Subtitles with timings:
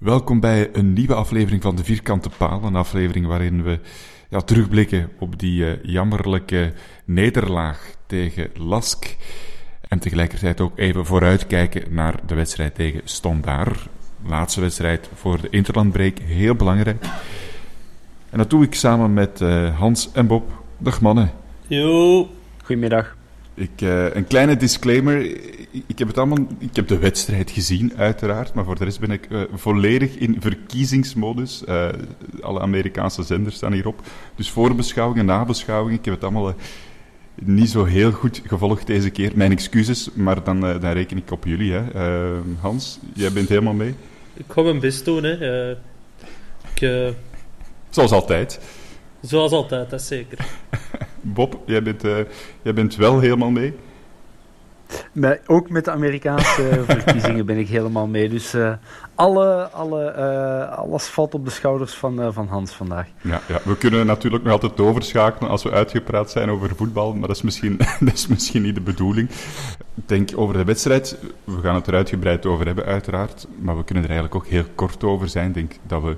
[0.00, 2.62] Welkom bij een nieuwe aflevering van de Vierkante Paal.
[2.62, 3.78] Een aflevering waarin we
[4.28, 6.72] ja, terugblikken op die uh, jammerlijke
[7.04, 9.16] nederlaag tegen Lask.
[9.88, 13.86] En tegelijkertijd ook even vooruitkijken naar de wedstrijd tegen Stondaar
[14.26, 16.18] laatste wedstrijd voor de Interlandbreak.
[16.18, 17.04] Heel belangrijk.
[18.30, 20.62] En dat doe ik samen met uh, Hans en Bob.
[20.78, 21.30] Dag mannen.
[21.66, 22.28] Yo.
[22.64, 23.18] Goedemiddag.
[23.54, 25.20] Ik, uh, een kleine disclaimer.
[25.86, 28.54] Ik heb, het allemaal, ik heb de wedstrijd gezien, uiteraard.
[28.54, 31.64] Maar voor de rest ben ik uh, volledig in verkiezingsmodus.
[32.40, 34.02] alle Amerikaanse zenders staan hierop.
[34.34, 35.98] Dus voorbeschouwing en nabeschouwing.
[35.98, 36.54] Ik heb het allemaal
[37.34, 39.32] niet zo heel goed gevolgd deze keer.
[39.34, 41.72] Mijn excuses, maar dan, dan reken ik op jullie.
[41.72, 41.82] Hè.
[42.60, 43.94] Hans, jij bent helemaal mee?
[44.34, 45.22] ik ga mijn best doen.
[45.24, 45.70] Hè.
[46.74, 47.14] Ik.
[47.90, 48.60] Zoals altijd.
[49.20, 50.38] Zoals altijd, dat zeker.
[51.20, 52.16] Bob, jij bent, uh,
[52.62, 53.74] jij bent wel helemaal mee?
[55.12, 58.28] Maar ook met de Amerikaanse verkiezingen ben ik helemaal mee.
[58.28, 58.72] Dus uh,
[59.14, 63.06] alle, alle, uh, alles valt op de schouders van, uh, van Hans vandaag.
[63.20, 67.28] Ja, ja, we kunnen natuurlijk nog altijd overschakelen als we uitgepraat zijn over voetbal, maar
[67.28, 69.28] dat is misschien, dat is misschien niet de bedoeling.
[69.94, 73.84] Ik denk over de wedstrijd, we gaan het er uitgebreid over hebben uiteraard, maar we
[73.84, 75.48] kunnen er eigenlijk ook heel kort over zijn.
[75.48, 76.16] Ik denk dat we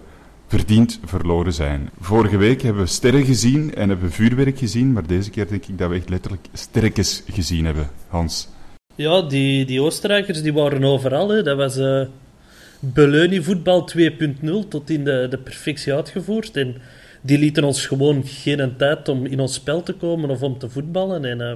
[0.59, 1.91] verdiend verloren zijn.
[2.01, 5.67] Vorige week hebben we sterren gezien en hebben we vuurwerk gezien, maar deze keer denk
[5.67, 7.91] ik dat we echt letterlijk sterkes gezien hebben.
[8.09, 8.49] Hans.
[8.95, 11.29] Ja, die, die Oostenrijkers die waren overal.
[11.29, 11.43] Hè.
[11.43, 16.57] Dat was uh, voetbal 2.0 tot in de, de perfectie uitgevoerd.
[16.57, 16.77] En
[17.21, 20.71] die lieten ons gewoon geen tijd om in ons spel te komen of om te
[20.71, 21.25] voetballen.
[21.25, 21.53] En uh,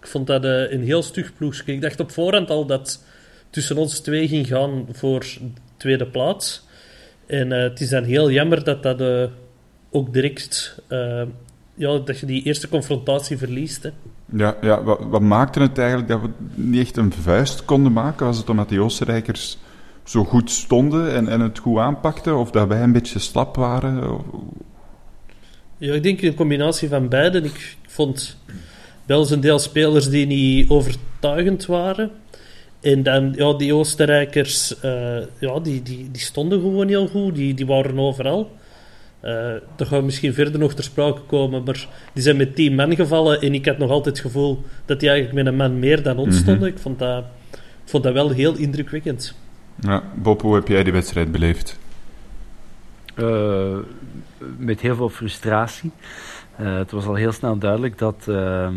[0.00, 1.72] ik vond dat uh, een heel stug ploegje.
[1.72, 3.04] Ik dacht op voorhand al dat
[3.50, 5.26] tussen ons twee ging gaan voor
[5.76, 6.66] tweede plaats.
[7.28, 9.30] En het is dan heel jammer dat dat
[9.90, 10.78] ook direct...
[11.74, 13.82] ja, dat je die eerste confrontatie verliest.
[13.82, 13.90] Hè.
[14.32, 18.26] Ja, ja wat, wat, maakte het eigenlijk dat we niet echt een vuist konden maken?
[18.26, 19.58] Was het omdat die Oostenrijkers
[20.04, 22.36] zo goed stonden en, en het goed aanpakten?
[22.36, 24.20] Of dat wij een beetje slap waren?
[25.78, 27.42] Ja, ik denk een combinatie van beide.
[27.42, 28.36] Ik vond
[29.06, 32.10] wel een deel spelers die niet overtuigend waren.
[32.80, 37.34] En dan, ja, die Oostenrijkers, uh, ja, die, die, die stonden gewoon heel goed.
[37.34, 38.50] Die, die waren overal.
[39.24, 42.94] Uh, dat gaat misschien verder nog ter sprake komen, maar die zijn met tien man
[42.96, 46.02] gevallen en ik had nog altijd het gevoel dat die eigenlijk met een man meer
[46.02, 46.42] dan ons mhm.
[46.42, 46.68] stonden.
[46.68, 49.34] Ik vond dat, ik vond dat wel heel indrukwekkend.
[49.80, 51.78] Ja, Bob, hoe heb jij die wedstrijd beleefd?
[53.16, 53.76] Uh,
[54.56, 55.90] met heel veel frustratie.
[56.60, 58.68] Uh, het was al heel snel duidelijk dat, uh,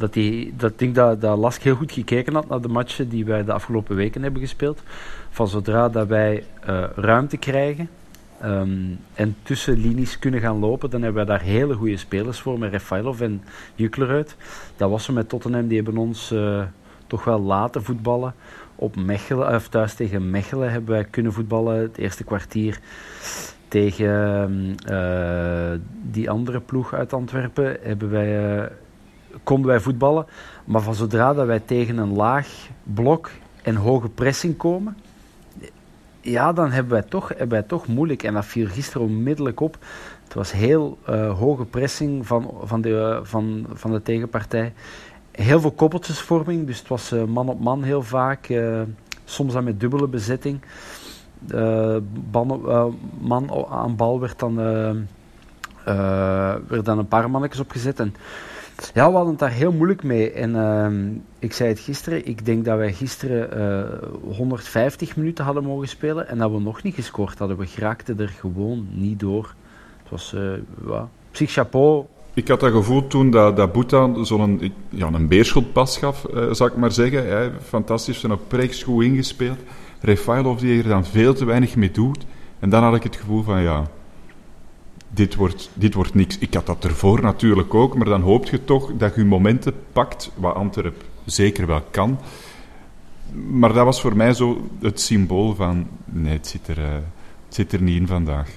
[0.00, 3.24] dat, die, dat, denk dat, dat Lask heel goed gekeken had naar de matchen die
[3.24, 4.82] wij de afgelopen weken hebben gespeeld.
[5.30, 6.44] Van zodra dat wij
[6.94, 7.88] ruimte krijgen,
[8.44, 12.58] Um, en tussen linies kunnen gaan lopen, dan hebben we daar hele goede spelers voor
[12.58, 13.42] met Refailov en
[13.74, 14.36] Jukleruit.
[14.76, 16.62] Dat was zo met Tottenham, die hebben ons uh,
[17.06, 18.34] toch wel laten voetballen.
[18.74, 22.78] Op Mechelen, of thuis tegen Mechelen hebben wij kunnen voetballen het eerste kwartier
[23.68, 25.72] tegen uh,
[26.02, 28.68] die andere ploeg uit Antwerpen hebben wij,
[29.42, 30.26] konden wij voetballen.
[30.64, 33.30] Maar van zodra dat wij tegen een laag blok
[33.62, 34.96] en hoge pressing komen,
[36.20, 38.22] ja, dan hebben wij, toch, hebben wij toch moeilijk.
[38.22, 39.78] En dat viel gisteren onmiddellijk op.
[40.24, 44.72] Het was heel uh, hoge pressing van, van, de, van, van de tegenpartij.
[45.30, 48.48] Heel veel koppeltjesvorming, dus het was uh, man op man heel vaak.
[49.24, 50.60] Soms dan met dubbele bezetting.
[53.20, 54.54] man aan bal werd dan,
[56.68, 58.00] werd dan een paar mannetjes opgezet.
[58.00, 58.14] En
[58.94, 60.30] ja, we hadden het daar heel moeilijk mee.
[60.30, 64.00] En ehm, ik zei het gisteren, ik denk dat wij gisteren
[64.36, 67.56] 150 minuten hadden mogen spelen en dat we nog niet gescoord hadden.
[67.56, 69.54] We geraakten er gewoon niet door.
[70.02, 70.34] Het was,
[70.86, 72.04] ja, psych chapeau
[72.34, 76.66] ik had dat gevoel toen dat, dat Boeta zo'n ja, een beerschotpas gaf, uh, zal
[76.66, 77.26] ik maar zeggen.
[77.26, 77.50] Hè.
[77.60, 79.58] Fantastisch, zijn op preeks goed ingespeeld.
[80.00, 82.24] Refailov die er dan veel te weinig mee doet.
[82.58, 83.86] En dan had ik het gevoel van, ja,
[85.10, 86.38] dit wordt, dit wordt niks.
[86.38, 90.30] Ik had dat ervoor natuurlijk ook, maar dan hoop je toch dat je momenten pakt,
[90.34, 92.18] wat Antwerp zeker wel kan.
[93.32, 96.92] Maar dat was voor mij zo het symbool van, nee, het zit er, uh,
[97.46, 98.48] het zit er niet in vandaag.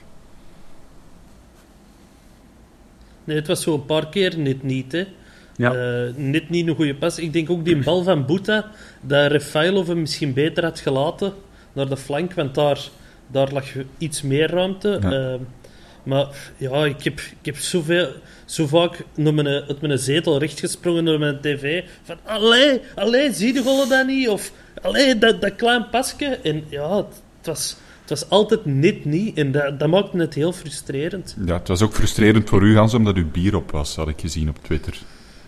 [3.23, 5.07] Nee, het was zo een paar keer net niet, hè.
[5.55, 5.73] Ja.
[5.75, 7.19] Uh, net niet een goede pas.
[7.19, 8.71] Ik denk ook die bal van Boeta,
[9.01, 11.33] dat Refailov hem misschien beter had gelaten
[11.73, 12.89] naar de flank, want daar,
[13.27, 13.65] daar lag
[13.97, 14.99] iets meer ruimte.
[15.03, 15.47] Uh,
[16.03, 16.27] maar
[16.57, 18.09] ja, ik heb, ik heb zoveel,
[18.45, 21.83] zo vaak naar mijn, uit mijn zetel rechtgesprongen door mijn tv.
[22.03, 24.29] Van, allee, allee, zie de gollen dat niet?
[24.29, 24.51] Of,
[24.81, 26.39] allee, dat, dat klein pasje.
[26.43, 30.51] En ja, het was het was altijd net niet en dat, dat maakte het heel
[30.51, 31.35] frustrerend.
[31.45, 34.19] Ja, het was ook frustrerend voor u, Hans, omdat uw bier op was, had ik
[34.19, 34.97] gezien op Twitter.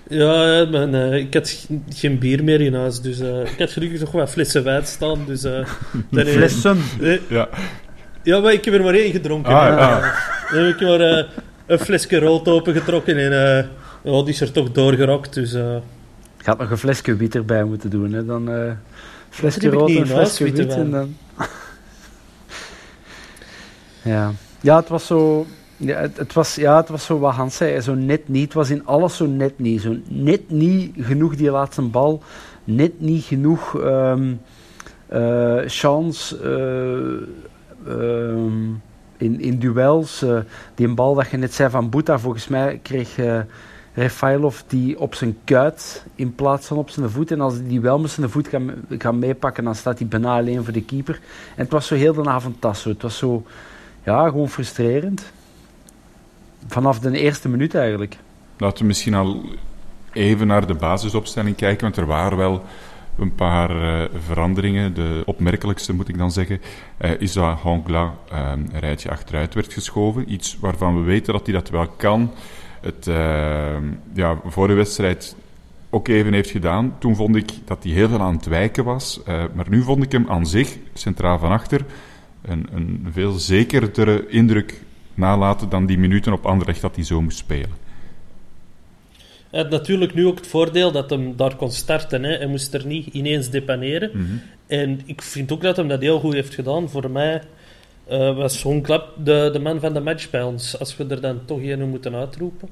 [0.09, 4.11] Ja, maar, ik had geen bier meer in huis, dus uh, ik had gelukkig nog
[4.11, 5.19] wat flessen wijn staan.
[5.25, 5.67] Dus, uh,
[6.11, 6.77] flessen?
[7.29, 7.49] ja.
[8.25, 9.53] Ja, maar ik heb er maar één gedronken.
[9.53, 10.13] Ah, ja.
[10.51, 11.27] Dan heb ik maar
[11.65, 13.69] een flesje rood opengetrokken en
[14.01, 15.33] oh, die is er toch doorgerokt.
[15.33, 15.53] Dus,
[16.39, 18.25] Ik had nog een flesje wit erbij moeten doen, hè.
[18.25, 18.49] Dan
[19.29, 21.15] flesje rood en flesje wit en dan...
[24.05, 24.31] Ja,
[24.61, 25.45] ja het was zo.
[25.77, 28.43] Ja, het, het, was, ja, het was zo wat Hans zei, zo net niet.
[28.43, 29.81] Het was in alles zo net niet.
[29.81, 32.23] Zo net niet genoeg die laatste bal.
[32.63, 34.41] Net niet genoeg um,
[35.13, 37.27] uh, chance uh,
[39.17, 40.23] in, in duels.
[40.23, 40.39] Uh,
[40.75, 43.17] die bal dat je net zei van Boeta, volgens mij kreeg
[43.95, 47.31] Refailov die op zijn kuit in plaats van op zijn voet.
[47.31, 50.37] En als hij die wel met zijn voet kan, kan meepakken, dan staat hij bijna
[50.37, 51.19] alleen voor de keeper.
[51.55, 52.63] En het was zo heel de avond.
[52.63, 53.43] Het was zo
[54.03, 55.31] ja, gewoon frustrerend.
[56.67, 58.17] Vanaf de eerste minuut eigenlijk.
[58.57, 59.43] Laten we misschien al
[60.13, 62.63] even naar de basisopstelling kijken, want er waren wel
[63.17, 64.93] een paar uh, veranderingen.
[64.93, 66.61] De opmerkelijkste, moet ik dan zeggen,
[67.01, 70.33] uh, is dat Hongla uh, een rijtje achteruit werd geschoven.
[70.33, 72.31] Iets waarvan we weten dat hij dat wel kan.
[72.81, 73.05] Het
[74.13, 75.35] ja, voor de wedstrijd
[75.89, 76.95] ook even heeft gedaan.
[76.99, 79.21] Toen vond ik dat hij heel veel aan het wijken was.
[79.53, 81.85] maar nu vond ik hem aan zich, centraal van achter,
[82.41, 84.81] een, een veel zekerdere indruk
[85.13, 87.84] nalaten dan die minuten op Anderlecht dat hij zo moest spelen.
[89.55, 92.23] Hij had natuurlijk nu ook het voordeel dat hem daar kon starten.
[92.23, 92.37] Hè.
[92.37, 94.09] Hij moest er niet ineens depaneren.
[94.13, 94.23] Mhm.
[94.67, 96.89] En ik vind ook dat hij dat heel goed heeft gedaan.
[96.89, 97.41] Voor mij
[98.11, 100.79] uh, was Klap de, de man van de match bij ons.
[100.79, 102.69] Als we er dan toch een moeten uitroepen.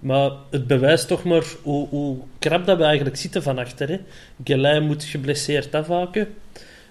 [0.00, 4.00] Maar het bewijst toch maar hoe, hoe krap dat we eigenlijk zitten van achter.
[4.44, 6.28] Gelei moet geblesseerd afhaken.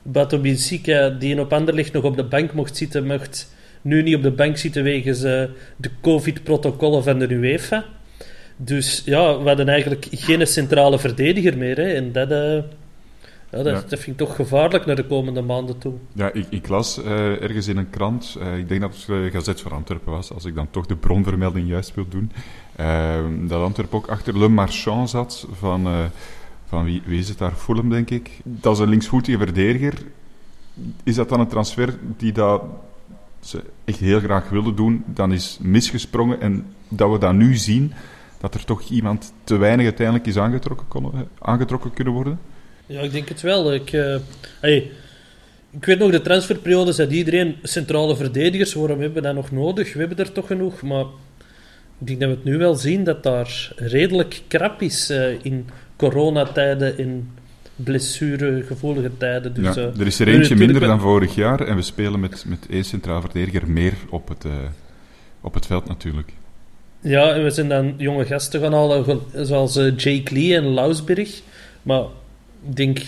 [0.02, 4.24] Bato Binsika, die op Anderlecht nog op de bank mocht zitten, mocht nu niet op
[4.24, 5.44] de bank zitten wegens uh,
[5.76, 7.86] de COVID-protocollen van de UEFA.
[8.62, 11.76] Dus ja, we hadden eigenlijk geen centrale verdediger meer.
[11.76, 11.94] Hè.
[11.94, 12.64] En dat, uh, ja,
[13.50, 13.72] dat, ja.
[13.72, 15.94] dat, vind ik toch gevaarlijk naar de komende maanden toe.
[16.14, 19.62] Ja, ik, ik las uh, ergens in een krant, ik denk dat het uh, Gazet
[19.62, 22.32] van Antwerpen was, als ik dan toch de bronvermelding juist wil doen,
[23.48, 26.12] dat Antwerpen ook achter Le Marchand zat van
[26.70, 27.52] van wie, wie is het daar?
[27.52, 28.30] Fulham, denk ik.
[28.44, 29.94] Dat is een linksvoetige verdediger.
[31.04, 32.64] Is dat dan een transfer die dat
[33.40, 37.94] ze echt heel graag willen doen, dan is misgesprongen en dat we dat nu zien,
[38.40, 42.40] dat er toch iemand te weinig uiteindelijk is aangetrokken, kon, aangetrokken kunnen worden?
[42.86, 43.74] Ja, ik denk het wel.
[43.74, 44.16] Ik, uh,
[44.60, 44.92] hey,
[45.72, 49.94] ik weet nog, de transferperiode zei iedereen centrale verdedigers, waarom hebben we dat nog nodig?
[49.94, 51.06] We hebben er toch genoeg, maar
[52.00, 55.68] ik denk dat we het nu wel zien dat daar redelijk krap is uh, in
[55.96, 57.30] coronatijden, in
[57.76, 59.54] blessuregevoelige tijden.
[59.54, 62.68] Dus, ja, er is er eentje minder dan vorig jaar en we spelen met, met
[62.70, 64.54] één centraal verdediger meer op het, uh,
[65.42, 66.32] op het veld natuurlijk.
[67.02, 71.42] Ja, en we zijn dan jonge gasten gaan halen, zoals uh, Jake Lee en Lausberg.
[71.82, 72.04] Maar
[72.70, 73.00] ik denk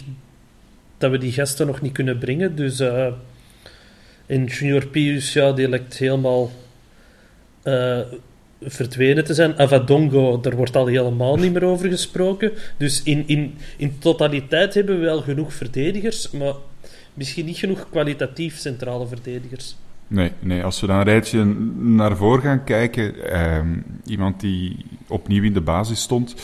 [0.98, 2.56] dat we die gasten nog niet kunnen brengen.
[2.56, 3.08] Dus uh,
[4.26, 6.52] en Junior Pius, die lijkt helemaal
[8.62, 9.60] verdwenen te zijn.
[9.60, 12.52] Avadongo, daar wordt al helemaal niet meer over gesproken.
[12.78, 16.54] Dus in, in, in totaliteit hebben we wel genoeg verdedigers, maar
[17.14, 19.76] misschien niet genoeg kwalitatief centrale verdedigers.
[20.12, 21.44] Nee, nee, als we dan een rijtje
[21.78, 23.60] naar voren gaan kijken, eh,
[24.06, 26.36] iemand die opnieuw in de basis stond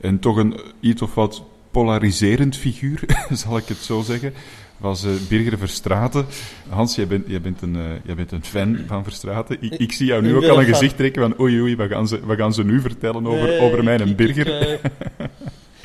[0.00, 3.00] en toch een iets of wat polariserend figuur,
[3.30, 4.34] zal ik het zo zeggen,
[4.76, 6.26] was uh, Birger Verstraten.
[6.68, 9.56] Hans, jij bent, jij, bent een, uh, jij bent een fan van Verstraten.
[9.60, 12.08] Ik, ik zie jou nu ook al een gezicht trekken van oei oei, wat gaan
[12.08, 14.72] ze, wat gaan ze nu vertellen over, nee, over mij en Birger?
[14.72, 15.30] Ik, ik,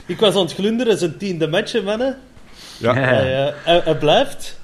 [0.16, 2.18] ik, was aan het glunderen, zijn tiende match, mannen.
[2.78, 2.94] Ja.
[2.94, 4.60] Hij, hij blijft.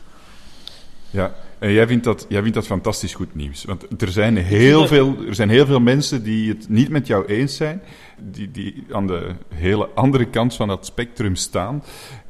[1.09, 3.63] Ja, en jij vindt, dat, jij vindt dat fantastisch goed nieuws.
[3.63, 7.25] Want er zijn, heel veel, er zijn heel veel mensen die het niet met jou
[7.25, 7.81] eens zijn,
[8.17, 11.83] die, die aan de hele andere kant van dat spectrum staan.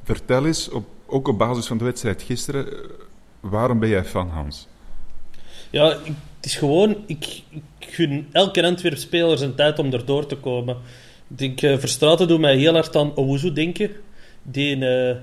[0.03, 2.67] Vertel eens, op, ook op basis van de wedstrijd gisteren,
[3.39, 4.67] waarom ben jij fan, Hans?
[5.69, 5.87] Ja,
[6.35, 10.77] het is gewoon, ik, ik gun elke Antwerp-speler zijn tijd om erdoor te komen.
[11.27, 13.91] Ik denk, uh, Verstraten doet mij heel hard aan Owuzu denken.
[14.43, 14.77] Die...
[14.77, 15.15] Uh,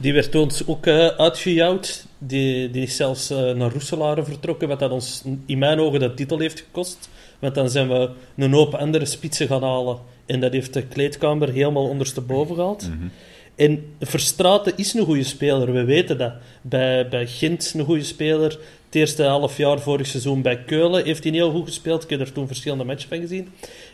[0.00, 2.06] die werd ons ook uh, uitgejouwd.
[2.18, 6.14] Die, die is zelfs uh, naar Roeselare vertrokken, wat dat ons in mijn ogen de
[6.14, 7.08] titel heeft gekost.
[7.38, 9.98] Want dan zijn we een hoop andere spitsen gaan halen.
[10.26, 12.88] En dat heeft de kleedkamer helemaal ondersteboven gehaald.
[12.88, 13.10] Mm
[13.54, 16.32] En Verstraten is een goede speler, we weten dat.
[16.62, 18.50] Bij, bij Gent een goede speler.
[18.86, 22.02] Het eerste half jaar vorig seizoen bij Keulen heeft hij heel goed gespeeld.
[22.02, 23.48] Ik heb er toen verschillende matchen van gezien.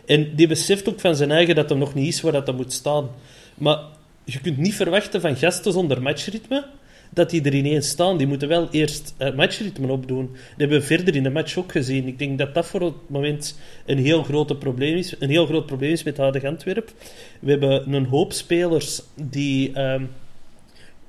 [0.05, 2.73] En die beseft ook van zijn eigen dat hij nog niet is waar dat moet
[2.73, 3.09] staan.
[3.55, 3.79] Maar
[4.27, 6.65] je kunt niet verwachten van gasten zonder matchritme
[7.11, 8.17] dat die er ineens staan.
[8.17, 10.31] Die moeten wel eerst uh, matchritme opdoen.
[10.33, 12.07] Dat hebben we verder in de match ook gezien.
[12.07, 15.67] Ik denk dat dat voor het moment een heel, groot probleem is, een heel groot
[15.67, 16.93] probleem is met Hardig Antwerp.
[17.41, 19.95] We hebben een hoop spelers die uh,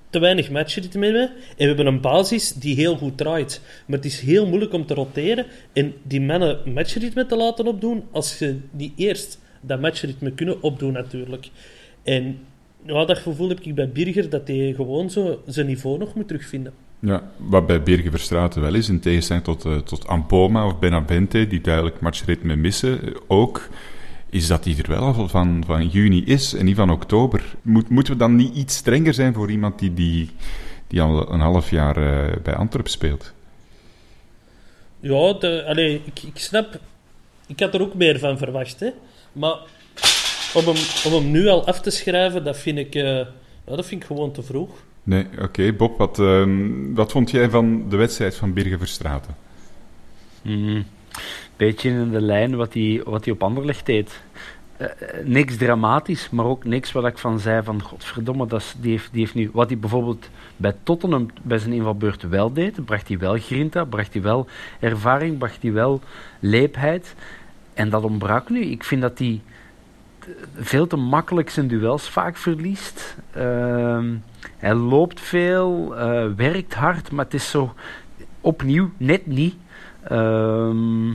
[0.09, 1.29] te weinig matchritme hebben.
[1.29, 3.61] En we hebben een basis die heel goed draait.
[3.85, 8.03] Maar het is heel moeilijk om te roteren en die mannen matchritme te laten opdoen
[8.11, 11.49] als je niet eerst dat matchritme kunnen opdoen natuurlijk.
[12.03, 12.39] En
[12.85, 16.27] ja, dat gevoel heb ik bij Birger, dat hij gewoon zo zijn niveau nog moet
[16.27, 16.73] terugvinden.
[16.99, 21.47] Ja, wat bij Birger Verstraten wel is, in tegenstelling tot, uh, tot Ampoma of Benavente,
[21.47, 23.69] die duidelijk matchritme missen, uh, ook,
[24.29, 27.43] is dat hij er wel al van, van juni is en niet van oktober.
[27.61, 30.29] Moet, moeten we dan niet iets strenger zijn voor iemand die, die,
[30.87, 33.33] die al een half jaar uh, bij Antwerp speelt?
[34.99, 36.79] Ja, de, allee, ik, ik snap...
[37.47, 38.89] Ik had er ook meer van verwacht, hè.
[39.31, 39.57] Maar
[40.57, 43.85] om hem, om hem nu al af te schrijven, dat vind ik, uh, ja, dat
[43.85, 44.69] vind ik gewoon te vroeg.
[45.03, 45.73] Nee, oké.
[45.73, 46.45] Bob, wat, uh,
[46.93, 49.35] wat vond jij van de wedstrijd van Birgen Verstraten?
[50.41, 50.85] Mm,
[51.55, 54.21] beetje in de lijn wat hij wat hij op Anderlecht deed.
[54.81, 54.87] Uh,
[55.23, 59.09] niks dramatisch, maar ook niks wat ik van zei van godverdomme, dat is, die, heeft,
[59.11, 59.49] die heeft nu...
[59.53, 64.13] Wat hij bijvoorbeeld bij Tottenham bij zijn invalbeurt wel deed, bracht hij wel grinta, bracht
[64.13, 64.47] hij wel
[64.79, 66.01] ervaring, bracht hij wel
[66.39, 67.15] leepheid.
[67.73, 68.61] En dat ontbrak nu.
[68.61, 69.41] Ik vind dat hij
[70.55, 73.15] veel te makkelijk zijn duels vaak verliest.
[73.31, 74.15] Ehm,
[74.57, 77.73] hij loopt veel, uh, werkt hard, maar het is zo
[78.41, 79.55] opnieuw net niet.
[80.03, 81.09] Ehm,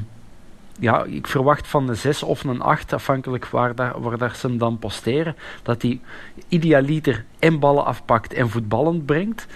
[0.78, 4.46] ja, ik verwacht van een 6 of een 8, afhankelijk waar, daar, waar daar ze
[4.46, 6.00] hem dan posteren, dat hij
[6.48, 9.46] idealiter en ballen afpakt en voetballend brengt.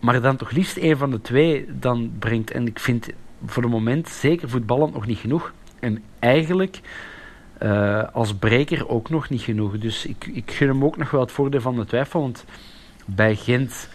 [0.00, 2.50] Maar dan toch liefst een van de twee dan brengt.
[2.50, 3.08] En ik vind
[3.46, 5.52] voor het moment zeker voetballend nog niet genoeg.
[5.80, 6.80] En eigenlijk
[7.62, 9.78] uh, als breker ook nog niet genoeg.
[9.78, 12.20] Dus ik, ik gun hem ook nog wel het voordeel van de twijfel.
[12.20, 12.44] Want
[13.04, 13.88] bij Gent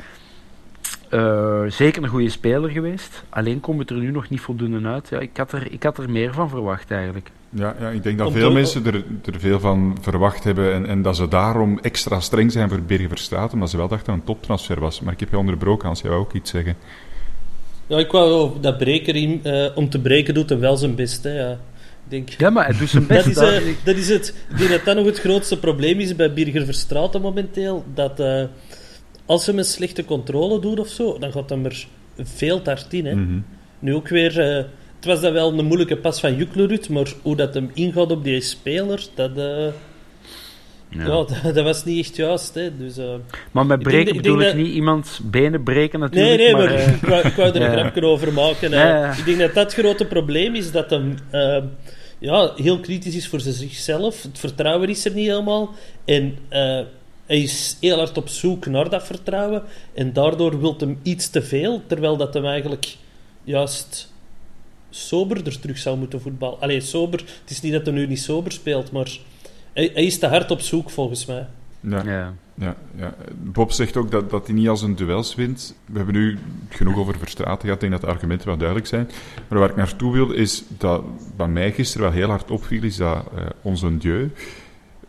[1.13, 3.23] uh, zeker een goede speler geweest.
[3.29, 5.09] Alleen komt het er nu nog niet voldoende uit.
[5.09, 7.31] Ja, ik, had er, ik had er meer van verwacht eigenlijk.
[7.49, 10.73] Ja, ja ik denk dat veel mensen er, er veel van verwacht hebben.
[10.73, 13.53] En, en dat ze daarom extra streng zijn voor Birger Verstraat.
[13.53, 15.01] Omdat ze wel dachten dat een toptransfer was.
[15.01, 16.01] Maar ik heb je onderbroken, Hans.
[16.01, 16.75] Jij wou ook iets zeggen.
[17.87, 21.23] Ja, ik wou dat Breker, uh, om te breken doet hij wel zijn best.
[21.23, 21.57] Hè, ja.
[22.07, 22.29] Denk.
[22.29, 23.35] Ja, maar hij doet zijn best.
[23.35, 24.33] dat, is, uh, dat is het.
[24.49, 27.85] Ik denk dat dat nog het grootste probleem is bij Birger Verstraeten momenteel.
[27.93, 28.43] Dat uh,
[29.25, 32.93] als hij een slechte controle doet of zo, dan gaat hij er veel te hard
[32.93, 33.05] in.
[33.05, 33.15] Hè.
[33.15, 33.45] Mm -hmm.
[33.79, 34.57] Nu ook weer...
[34.57, 34.63] Uh,
[34.95, 38.23] het was dat wel een moeilijke pas van Juklerud, maar hoe dat hem ingaat op
[38.23, 39.31] die speler, dat...
[40.97, 41.05] Ja.
[41.15, 42.53] dat, dat, was niet echt juist.
[42.53, 42.77] Hè.
[42.77, 43.13] Dus, uh,
[43.51, 44.55] maar met breken ik bedoel ik, dat...
[44.55, 46.37] niet iemands benen breken natuurlijk.
[46.37, 48.69] Nee, nee, maar, maar uh, ik, wou, ik, wou, er een grapje over maken.
[48.69, 51.57] Ja, ik denk dat dat het grote probleem is, dat hem uh,
[52.19, 54.23] ja, heel kritisch is voor zichzelf.
[54.23, 55.73] Het vertrouwen is er niet helemaal.
[56.05, 56.37] En
[57.25, 59.63] hij is heel hard op zoek naar dat vertrouwen.
[59.93, 62.95] En daardoor wil hem iets te veel, terwijl dat hem eigenlijk
[63.43, 64.11] juist
[64.89, 66.59] soberder terug zou moeten voetballen.
[66.59, 67.19] Allee, sober.
[67.19, 69.17] Het is niet dat hij nu niet sober speelt, maar
[69.73, 71.47] hij, hij is te hard op zoek volgens mij.
[71.79, 72.03] Ja.
[72.03, 72.33] ja.
[72.55, 73.13] Ja, ja.
[73.35, 75.75] Bob zegt ook dat, dat hij niet als een duels wint.
[75.85, 76.37] We hebben nu
[76.69, 77.73] genoeg over Verstraten gehad.
[77.73, 79.09] Ik denk dat de argumenten wel duidelijk zijn.
[79.47, 81.03] Maar waar ik naartoe wil, is dat
[81.35, 84.31] wat mij gisteren wel heel hard opviel, is dat uh, onze Dieu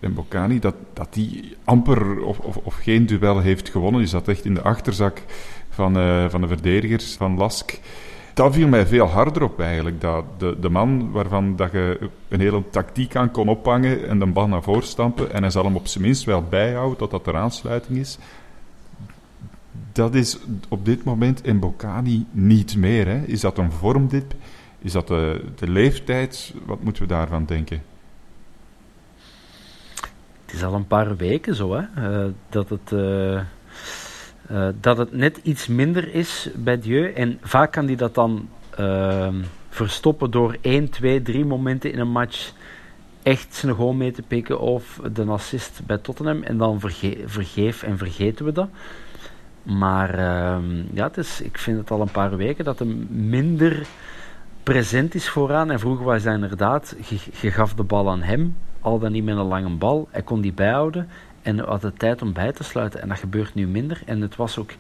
[0.00, 4.00] en Bocani, dat, dat die amper of, of, of, geen duel heeft gewonnen.
[4.00, 5.22] Die zat echt in de achterzak
[5.70, 7.78] van, uh, van de verdedigers van Lask
[8.34, 10.00] dat viel mij veel harder op eigenlijk.
[10.00, 14.26] Dat de, de man waarvan dat je een hele tactiek aan kon ophangen en de
[14.26, 17.36] bal naar voren stampen en hij zal hem op zijn minst wel bijhouden totdat er
[17.36, 18.18] aansluiting is.
[19.92, 20.38] dat is
[20.68, 23.06] op dit moment in Bocani niet meer.
[23.06, 23.20] Hè?
[23.24, 24.34] Is dat een vormdip?
[24.78, 26.54] Is dat de, leeftijd?
[26.66, 27.82] Wat moeten we daarvan denken?
[30.44, 31.82] Het is al een paar weken zo, hè,
[32.24, 33.40] uh, dat, het, uh,
[34.50, 37.12] uh, dat het net iets minder is bij Dieu.
[37.12, 39.34] En vaak kan hij dat dan ehm,
[39.68, 42.52] verstoppen door 1, 2, 3 momenten in een match
[43.22, 46.42] echt zijn goal mee te pikken of de assist bij Tottenham.
[46.42, 48.68] En dan verge vergeef en vergeten we dat.
[49.62, 53.86] Maar ehm, ja, het is, ik vind het al een paar weken dat hij minder
[54.62, 55.70] present is vooraan.
[55.70, 56.96] En vroeger was hij inderdaad,
[57.40, 60.08] je gaf de bal aan hem, al dan niet met een lange bal.
[60.10, 61.08] Hij kon die bijhouden
[61.44, 63.00] en had de tijd om bij te sluiten.
[63.00, 64.02] En dat gebeurt nu minder.
[64.06, 64.70] En het was ook,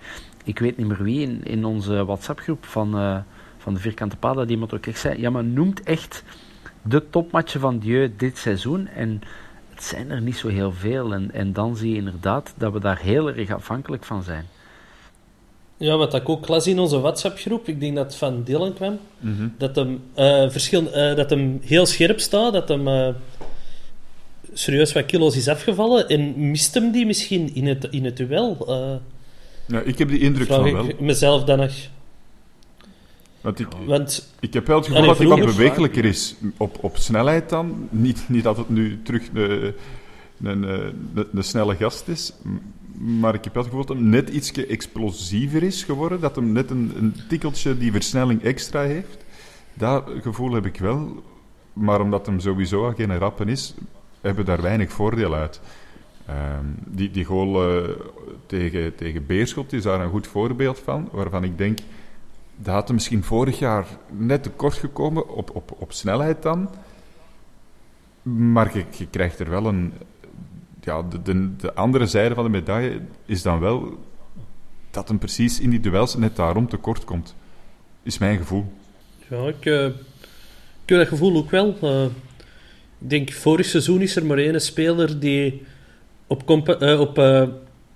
[0.44, 3.18] ik weet niet meer wie, in, in onze WhatsApp-groep van, uh,
[3.58, 6.24] van de Vierkante Paal, dat iemand ook echt zei, ja, maar noemt echt
[6.82, 8.88] de topmatchen van Dieu dit seizoen.
[8.88, 9.20] En
[9.70, 11.14] het zijn er niet zo heel veel.
[11.14, 14.46] En, en dan zie je inderdaad dat we daar heel erg afhankelijk van zijn.
[15.76, 18.98] Ja, wat ik ook las in onze WhatsApp-groep, ik denk dat het van Dylan kwam,
[19.18, 19.54] mm -hmm.
[19.58, 23.08] dat, hem, uh, verschil, uh, dat hem heel scherp staat, dat hem uh,
[24.54, 28.56] serieus wat kilo's is afgevallen en mist hem die misschien in het, in het duel?
[29.66, 30.88] ja, ik heb die indruk van wel.
[30.88, 31.72] ik mezelf dan nog.
[33.40, 36.96] Want ik, Want, ik heb wel het gevoel dat hij wat bewegelijker is op, op
[36.96, 37.88] snelheid dan.
[37.90, 39.74] Niet, niet dat het nu terug een,
[40.42, 42.32] een, een, een snelle gast is,
[42.98, 46.20] maar ik heb het gevoel dat hem net iets explosiever is geworden.
[46.20, 49.24] Dat hem net een, een tikkeltje die versnelling extra heeft.
[49.74, 51.22] Dat gevoel heb ik wel.
[51.72, 53.74] Maar omdat hem sowieso al geen rappen is,
[54.24, 55.60] hebben daar weinig voordeel uit.
[56.28, 57.88] Um, die, die goal uh,
[58.46, 61.08] tegen, tegen Beerschot is daar een goed voorbeeld van.
[61.12, 61.78] Waarvan ik denk,
[62.56, 66.70] dat had misschien vorig jaar net te kort gekomen op, op, op snelheid dan.
[68.22, 69.92] Maar je, je krijgt er wel een,
[70.80, 73.98] ja, de, de, de, andere zijde van de medaille is dan wel
[74.90, 77.34] dat hem precies in die duels net daarom tekort komt.
[78.02, 78.72] Is mijn gevoel.
[79.28, 81.76] Ja, ik, uh, ik heb dat gevoel ook wel.
[81.82, 82.06] Uh,
[83.00, 85.62] ik denk, vorig seizoen is er maar één speler die
[86.26, 87.18] op, uh, op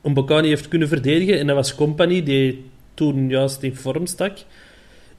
[0.02, 1.38] een Bocani heeft kunnen verdedigen.
[1.38, 4.38] En dat was Company, die toen juist in vorm stak.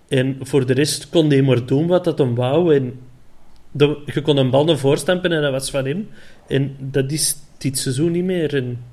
[0.07, 2.75] En voor de rest kon hij maar doen wat dat hem wou.
[2.75, 2.99] En
[4.05, 6.09] je kon een bal naar voorstampen en dat was van hem.
[6.47, 8.55] En dat is dit seizoen niet meer.
[8.55, 8.83] En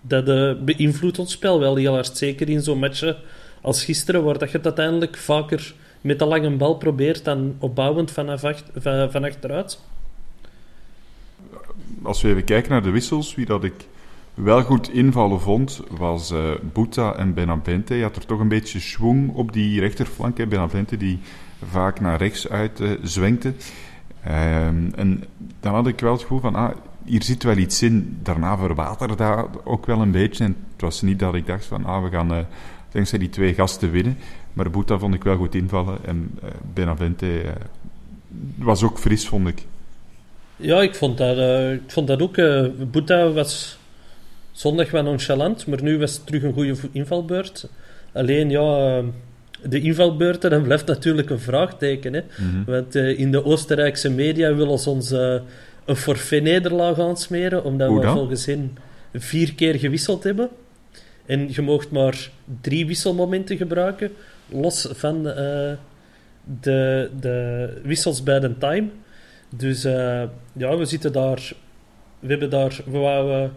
[0.00, 2.16] dat uh, beïnvloedt ons spel wel heel hard.
[2.16, 3.16] Zeker in zo'n matchen
[3.62, 5.74] als gisteren, waar dat je het uiteindelijk vaker
[6.06, 8.40] met een lange bal probeert dan opbouwend vanaf
[8.74, 9.80] van, van achteruit.
[12.02, 13.86] Als we even kijken naar de wissels, wie dat ik
[14.34, 17.94] wel goed invallen vond, was uh, Buta en Benavente.
[17.94, 20.48] Je had er toch een beetje schwung op die rechterflank.
[20.48, 21.18] Benavente die
[21.64, 23.48] vaak naar rechts uit uh, zwenkte.
[24.28, 25.24] Um, en
[25.60, 28.18] dan had ik wel het gevoel van, ah, hier zit wel iets in.
[28.22, 30.44] Daarna verwaterde dat ook wel een beetje.
[30.44, 32.38] En het was niet dat ik dacht van, ah, we gaan uh,
[32.90, 34.18] dankzij die twee gasten winnen.
[34.56, 35.98] Maar Boeta vond ik wel goed invallen.
[36.04, 37.50] En uh, Benavente uh,
[38.56, 39.66] was ook fris, vond ik.
[40.56, 42.36] Ja, ik vond dat, uh, ik vond dat ook.
[42.90, 43.78] Boeta was
[44.52, 47.68] zondag wel nonchalant, maar nu was het terug een goede invalbeurt.
[48.12, 49.02] Alleen, ja,
[49.62, 52.12] de invalbeurten, dan blijft natuurlijk een vraagteken.
[52.12, 52.20] Hè?
[52.20, 52.64] Mm -hmm.
[52.64, 55.10] Want in de Oostenrijkse media willen ze ons
[55.84, 58.78] een forfait-nederlaag aansmeren, omdat we volgens hen
[59.14, 60.48] vier keer gewisseld hebben.
[61.26, 64.12] En je mocht maar drie wisselmomenten gebruiken,
[64.48, 65.32] los van uh,
[66.60, 68.88] de, de wissels bij de time.
[69.56, 71.52] Dus uh, ja, we zitten daar...
[72.18, 72.80] We hebben daar...
[72.86, 73.52] We wouden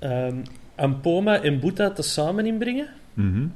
[0.00, 0.42] um,
[0.74, 2.88] Ampoma en Boeta tezamen inbrengen.
[3.14, 3.52] Mm -hmm.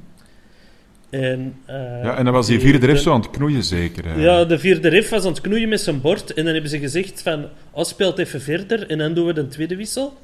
[1.09, 4.05] En, uh, ja, en dan was die vierde rif zo aan het knoeien, zeker?
[4.05, 4.21] Hè?
[4.21, 6.33] Ja, de vierde rif was aan het knoeien met zijn bord.
[6.33, 9.47] En dan hebben ze gezegd van, oh, speelt even verder en dan doen we de
[9.47, 10.17] tweede wissel.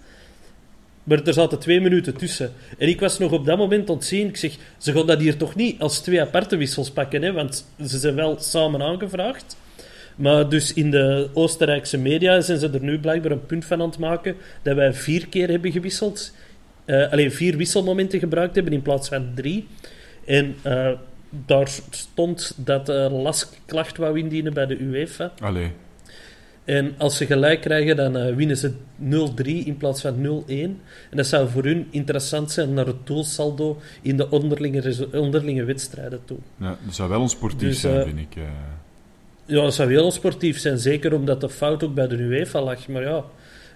[1.07, 2.51] Maar er zaten twee minuten tussen.
[2.77, 4.27] En ik was nog op dat moment ontzien.
[4.27, 7.31] Ik zeg, ze gaan dat hier toch niet als twee aparte wissels pakken, hè?
[7.31, 9.57] want ze zijn wel samen aangevraagd.
[10.15, 13.89] Maar dus in de Oostenrijkse media zijn ze er nu blijkbaar een punt van aan
[13.89, 16.31] het maken dat wij vier keer hebben gewisseld.
[16.85, 19.67] Uh, alleen vier wisselmomenten gebruikt hebben in plaats van drie.
[20.25, 20.91] En uh,
[21.29, 25.31] daar stond dat uh, Lask klacht wou indienen bij de UEFA.
[25.39, 25.71] Allee.
[26.67, 28.75] En als ze gelijk krijgen, dan uh, winnen ze 0-3
[29.43, 30.49] in plaats van 0-1.
[30.49, 36.19] En dat zou voor hun interessant zijn naar het doelsaldo in de onderlinge, onderlinge wedstrijden
[36.25, 36.37] toe.
[36.57, 38.43] Ja, dat zou wel onsportief dus, zijn, vind ik.
[39.45, 40.77] Ja, dat zou heel onsportief zijn.
[40.77, 42.87] Zeker omdat de fout ook bij de UEFA lag.
[42.87, 43.23] Maar ja,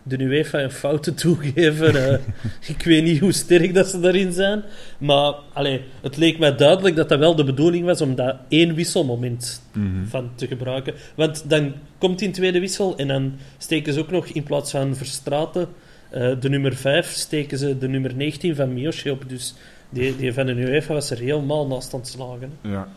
[0.04, 1.96] de UEFA een fouten toegeven.
[1.96, 2.14] Uh,
[2.76, 4.64] ik weet niet hoe sterk dat ze daarin zijn.
[4.98, 8.76] Maar allee, het leek mij duidelijk dat dat wel de bedoeling was om daar één
[8.76, 10.08] wisselmoment mm -hmm.
[10.08, 10.94] van te gebruiken.
[11.16, 14.96] Want dan komt die tweede wissel en dan steken ze ook nog in plaats van
[14.96, 15.68] Verstraten
[16.14, 19.30] uh, de nummer 5, steken ze de nummer 19 van Miyoshi op.
[19.30, 19.56] Dus
[19.90, 22.52] Die, die van de UEFA was er helemaal naast aan het slagen.
[22.62, 22.88] Ja,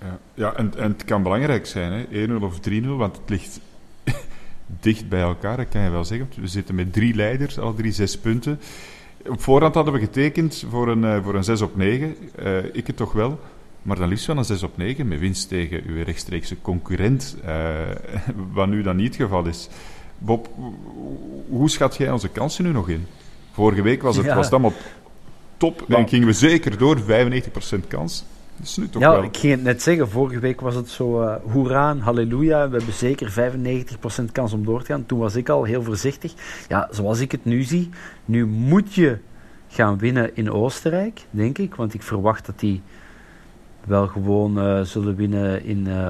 [0.00, 0.18] ja.
[0.34, 3.60] ja en, en het kan belangrijk zijn, 1-0 of 3-0, want het ligt
[4.66, 6.28] dicht bij elkaar, dat kan je wel zeggen.
[6.40, 8.60] We zitten met drie leiders, al drie zes punten.
[9.28, 12.16] Op voorhand hadden we getekend voor een, uh, voor een 6 op 9.
[12.38, 13.40] Uh, eh, ik het toch wel.
[13.82, 17.36] Maar dan liefst wel een 6 op 9 met winst tegen uw rechtstreekse concurrent.
[17.44, 17.80] Uh,
[18.52, 19.68] wat nu dan niet het geval is.
[20.18, 20.48] Bob,
[21.48, 23.06] hoe schat jij onze kansen nu nog in?
[23.52, 24.34] Vorige week was het, ja.
[24.34, 24.78] was het allemaal
[25.56, 27.04] top en gingen we zeker door, 95%
[27.88, 28.24] kans.
[28.56, 31.34] Dat nu toch ja, ik ging het net zeggen, vorige week was het zo uh,
[31.52, 33.52] hoera, halleluja, we hebben zeker
[34.20, 35.06] 95% kans om door te gaan.
[35.06, 36.34] Toen was ik al heel voorzichtig.
[36.68, 37.90] Ja, zoals ik het nu zie,
[38.24, 39.18] nu moet je
[39.68, 42.82] gaan winnen in Oostenrijk, denk ik, want ik verwacht dat die
[43.86, 45.86] wel gewoon uh, zullen winnen in...
[45.86, 46.08] Uh,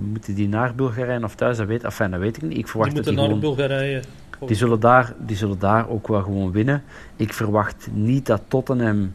[0.00, 1.56] moeten die naar Bulgarije of thuis?
[1.56, 2.58] Dat weet, enfin, dat weet ik niet.
[2.58, 4.02] Ik verwacht die dat die naar gewoon, Bulgarije.
[4.46, 6.82] Die zullen, daar, die zullen daar ook wel gewoon winnen.
[7.16, 9.14] Ik verwacht niet dat Tottenham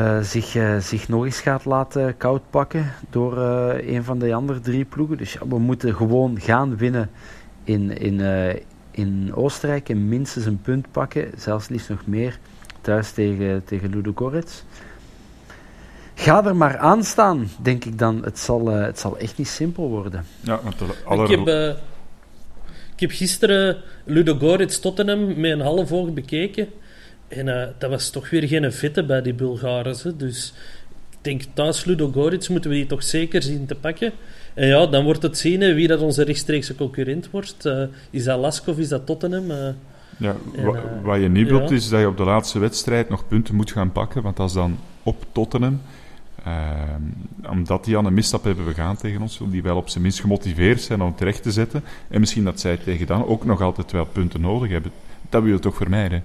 [0.00, 4.34] uh, zich, uh, zich nog eens gaat laten koud pakken door uh, een van de
[4.34, 5.16] andere drie ploegen.
[5.16, 7.10] Dus ja, we moeten gewoon gaan winnen
[7.64, 8.20] in, in,
[8.90, 12.38] in Oostenrijk en minstens een punt pakken, zelfs liefst nog meer,
[12.80, 14.64] thuis tegen, tegen Ludogorets.
[16.14, 18.24] Ga er maar aan staan, denk ik dan.
[18.24, 20.24] Het zal, het zal echt niet simpel worden.
[20.40, 20.60] Ja,
[21.04, 21.22] alle...
[21.22, 21.76] ik, heb,
[22.94, 26.68] ik heb gisteren Ludogorets Tottenham met een half oog bekeken.
[27.36, 29.96] En uh, dat was toch weer geen fitte bij die Bulgaren.
[30.02, 30.16] Hè?
[30.16, 30.54] Dus
[31.10, 34.12] ik denk thuis Ludogorets moeten we die toch zeker zien te pakken.
[34.54, 37.66] En ja, dan wordt het zien wie dat onze rechtstreekse concurrent wordt.
[37.66, 39.50] Uh, is dat Lask of is dat Tottenham?
[39.50, 39.68] Uh,
[40.16, 43.54] ja, en, wat je niet wilt is dat je op de laatste wedstrijd nog punten
[43.54, 44.22] moet gaan pakken.
[44.22, 45.80] Want dat is dan op Tottenham.
[47.50, 50.80] omdat die aan een misstap hebben begaan tegen ons, die wel op zijn minst gemotiveerd
[50.80, 51.84] zijn om terecht te zetten.
[52.08, 54.90] En misschien dat zij tegen dan ook nog altijd wel punten nodig hebben.
[55.28, 56.24] Dat wil je toch vermijden?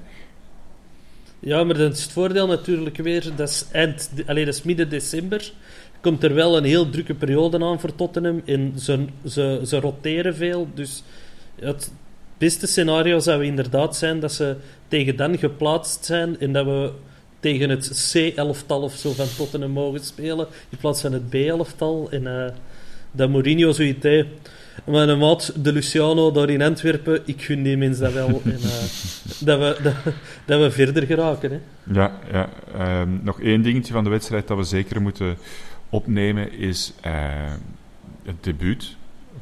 [1.39, 5.51] Ja, maar dan is het voordeel natuurlijk weer, dat is, eind, dat is midden december.
[6.01, 8.41] Komt er wel een heel drukke periode aan voor Tottenham.
[8.45, 10.67] En ze, ze, ze roteren veel.
[10.73, 11.03] Dus
[11.59, 11.91] het
[12.37, 14.55] beste scenario zou inderdaad zijn dat ze
[14.87, 16.91] tegen dan geplaatst zijn en dat we
[17.39, 22.07] tegen het C-elftal of zo van Tottenham mogen spelen in plaats van het B-elftal.
[22.11, 22.45] En uh,
[23.11, 24.27] dat Mourinho zoiets heeft
[24.85, 28.41] mijn maat, de Luciano, daar in Antwerpen, ik gun die mensen dat wel.
[28.43, 28.65] en, uh,
[29.39, 29.93] dat, we,
[30.45, 31.51] dat, we verder geraken.
[31.51, 31.59] Hè.
[31.93, 32.49] Ja, ja.
[33.01, 35.37] Um, nog één dingetje van de wedstrijd dat we zeker moeten
[35.89, 37.13] opnemen is uh,
[38.23, 38.95] het debuut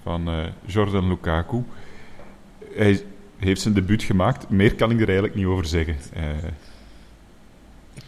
[0.04, 1.64] van uh, Jordan Lukaku.
[2.74, 3.02] Hij
[3.38, 4.50] heeft zijn debuut gemaakt.
[4.50, 5.96] Meer kan ik er eigenlijk niet over zeggen.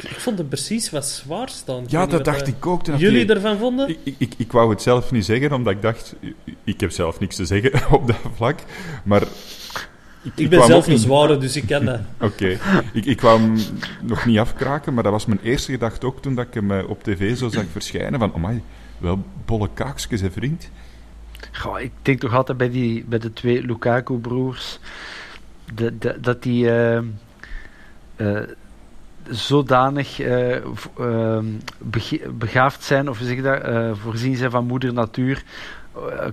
[0.04, 1.84] Ik, vond het precies wat zwaar staan.
[1.88, 2.86] Ja, dat dacht ik ook.
[2.86, 3.90] Jullie ervan vonden?
[3.90, 6.16] Ik, ik, ik wou het zelf niet zeggen, omdat ik dacht...
[6.64, 8.60] Ik heb zelf niks te zeggen op dat vlak.
[9.04, 9.22] Maar
[10.22, 12.00] ik, ik, ben zelf een zware, dus ik ken dat.
[12.32, 12.58] Oké.
[12.94, 13.56] Ik, ik wou hem
[14.02, 16.90] nog niet afkraken, maar dat was mijn eerste gedachte ook toen dat ik hem eh,
[16.90, 18.20] op tv zo zag verschijnen.
[18.20, 18.50] Van, oh
[18.98, 20.70] wel bolle kaakjes, hè, vriend.
[21.52, 24.80] Goh, ik denk toch altijd bij, die, bij de twee Lukaku-broers...
[26.22, 26.64] dat die...
[26.64, 27.00] Uh,
[28.18, 28.40] uh,
[29.30, 31.40] zodanig uh,
[32.32, 35.44] begaafd zijn, of zeg dat, uh, voorzien zijn van moeder natuur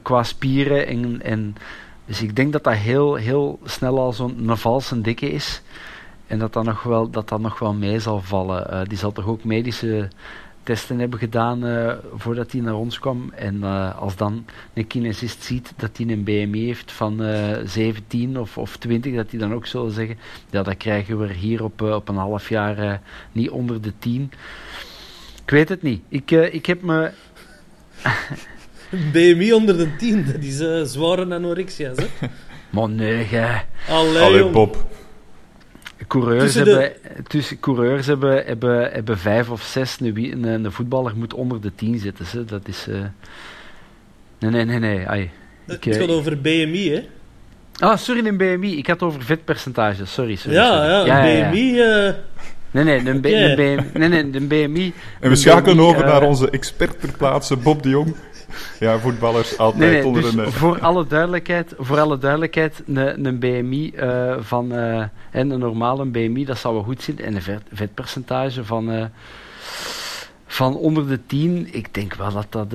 [0.03, 0.87] qua spieren.
[0.87, 1.57] En, en,
[2.05, 5.63] dus ik denk dat dat heel, heel snel al zo'n valse dikke is.
[6.27, 8.89] En dat dat nog wel, dat dat nog wel mee zal vallen.
[8.89, 10.09] die zal toch ook medische
[10.67, 13.33] testen hebben gedaan uh, voordat hij naar ons kwam.
[13.35, 17.67] En uh, als dan een kinesist ziet dat hij een BMI heeft van uh, eh,
[17.69, 20.19] 17 of, of 20, dat hij dan ook zullen zeggen,
[20.51, 23.01] ja, dat krijgen we hier op, op een half jaar
[23.33, 24.33] niet onder de 10.
[25.43, 26.03] Ik weet het niet.
[26.09, 27.11] Ik, ik heb me...
[29.13, 32.07] BMI onder de 10, dat is zware anorexia, hè?
[32.71, 33.65] Maar nee, gij.
[33.89, 34.87] Allee, Allee Bob.
[36.07, 36.93] Coureurs, hebben,
[37.27, 39.97] tussen coureurs hebben, hebben, hebben vijf of zes.
[40.01, 42.25] Een, een, voetballer moet onder de tien zitten.
[42.31, 42.45] Hè.
[42.45, 42.87] Dat is.
[42.89, 42.95] Uh...
[44.39, 44.79] Nee, nee, nee.
[44.79, 45.09] nee.
[45.09, 45.31] Ai.
[45.67, 47.05] Ik, het gaat over BMI, hè?
[47.79, 48.77] Ah, sorry, een BMI.
[48.77, 50.05] Ik had het over vetpercentage.
[50.05, 50.57] Sorry, sorry.
[50.57, 51.07] Ja, sorry.
[51.07, 51.73] ja, een BMI.
[51.73, 52.13] Uh...
[52.71, 53.33] Nee, nee, een, okay.
[53.33, 54.93] een BMI, nee, nee, een BMI.
[55.21, 56.09] En we schakelen over uh...
[56.09, 58.17] naar onze expert ter plaatse, Bob de Jong.
[58.81, 60.53] Ja, voetballers altijd nee, nee, onder dus een...
[60.53, 64.73] Voor alle duidelijkheid, voor alle duidelijkheid een, een BMI uh, van...
[64.73, 67.19] Uh, een normale BMI, dat zou wel goed zijn.
[67.19, 69.05] En een vet, vetpercentage van, uh,
[70.47, 71.69] van onder de 10.
[71.71, 72.71] Ik denk wel dat dat,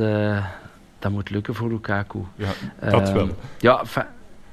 [0.99, 2.19] dat moet lukken voor Lukaku.
[2.35, 2.51] Ja,
[2.89, 3.29] dat wel.
[3.57, 3.83] Ja,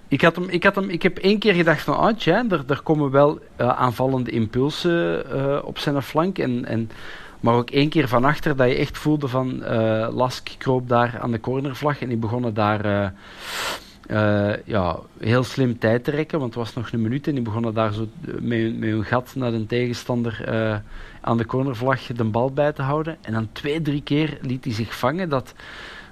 [0.08, 2.64] ik, had hem, ik, had hem, ik heb één keer gedacht van, ah, tja, er,
[2.66, 6.38] er komen wel aanvallende impulsen op zijn flank.
[6.38, 6.64] En...
[6.64, 6.90] en
[7.40, 11.18] maar ook één keer van achter dat je echt voelde van uh, Lask kroop daar
[11.20, 13.08] aan de cornervlag en die begonnen daar uh,
[14.10, 17.42] uh, ja, heel slim tijd te rekken, want het was nog een minuut en die
[17.42, 20.44] begonnen daar zo met, met hun gat naar de tegenstander
[21.20, 23.16] aan de cornervlag de bal bij te houden.
[23.20, 25.54] En dan twee, drie keer liet hij zich vangen dat,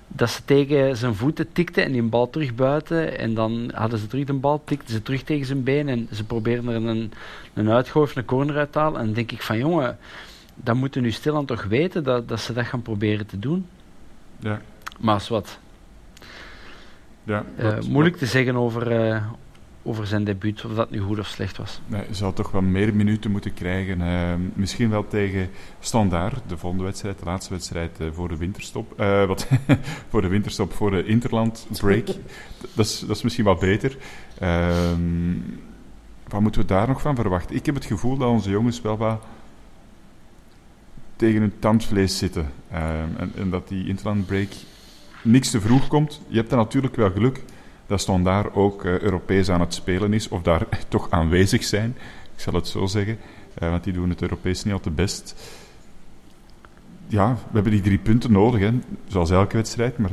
[0.09, 3.19] dat ze tegen zijn voeten tikten en die bal terug buiten.
[3.19, 6.25] En dan hadden ze terug de bal, tikten ze terug tegen zijn been en ze
[6.25, 7.12] probeerden er een,
[7.55, 9.01] een uitgoof, corner uit te halen.
[9.01, 9.99] En dan denk ik van jongen,
[10.57, 13.66] dan moeten nu stilaan toch weten dat, dat ze dat gaan proberen te doen.
[14.38, 14.61] Ja.
[14.99, 15.59] Maar als wat.
[17.25, 19.27] Ja, uh, moeilijk te zeggen over, uh,
[19.83, 21.81] over zijn debuut, of dat nu goed of slecht was.
[21.87, 24.01] Nee, hij zal toch wel meer minuten moeten krijgen.
[24.01, 28.97] Uh, misschien wel tegen Standaard, de volgende wedstrijd, de laatste wedstrijd voor de winterstop.
[29.27, 29.49] wat,
[30.11, 32.07] voor de winterstop, voor de Interland break.
[32.75, 33.97] dat, is, dat is misschien wat beter.
[34.38, 35.35] Ehm,
[36.29, 37.57] wat moeten we daar nog van verwachten?
[37.57, 39.21] Ik heb het gevoel dat onze jongens wel wat
[41.16, 42.52] tegen hun tandvlees zitten.
[42.70, 44.48] Ehm, en, en dat die Interland break
[45.22, 46.20] niks te vroeg komt.
[46.29, 47.42] Je hebt dan natuurlijk wel geluk
[47.87, 51.96] dat Standaard ook uh, Europees aan het spelen is, of daar toch aanwezig zijn,
[52.35, 53.18] ik zal het zo zeggen,
[53.62, 55.35] uh, want die doen het Europees niet al te best.
[57.09, 58.70] Ja, we hebben die drie punten nodig, hè,
[59.09, 60.11] zoals elke wedstrijd, maar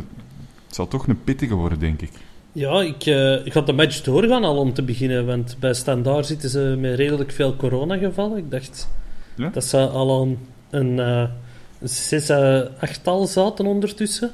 [0.67, 2.11] het zal toch een pittige worden, denk ik.
[2.51, 6.25] Ja, ik, uh, ik had de match doorgaan al om te beginnen, want bij Standaard
[6.25, 8.37] zitten ze met redelijk veel coronagevallen.
[8.37, 8.89] Ik dacht
[9.35, 9.49] ja?
[9.49, 10.37] dat ze al een,
[10.73, 11.29] een, een
[11.81, 12.29] zes,
[12.79, 14.31] achttal zaten ondertussen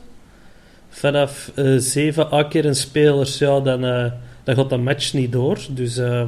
[0.89, 4.12] vanaf uh, zeven a keer een spelers, ja, dan, uh,
[4.43, 5.60] dan gaat dat match niet door.
[5.69, 6.25] Dus uh,